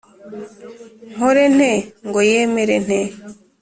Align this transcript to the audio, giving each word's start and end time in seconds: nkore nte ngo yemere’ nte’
nkore 1.13 1.43
nte 1.55 1.71
ngo 2.07 2.19
yemere’ 2.31 2.75
nte’ 2.85 3.01